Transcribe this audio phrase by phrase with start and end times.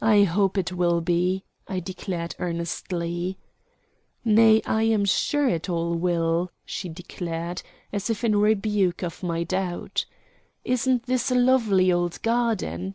[0.00, 3.36] "I hope it will be," I declared earnestly.
[4.24, 7.60] "Nay, I am sure it all will," she declared,
[7.92, 10.06] as if in rebuke of my doubt.
[10.64, 12.94] "Isn't this a lovely old garden?"